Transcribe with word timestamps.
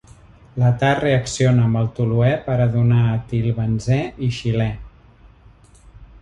L'età 0.61 0.87
reacciona 1.01 1.65
amb 1.67 1.79
el 1.81 1.89
toluè 1.99 2.31
per 2.47 2.55
a 2.65 2.67
donar 2.77 3.03
etilbenzè 3.19 3.99
i 4.29 4.31
xilè. 4.39 4.71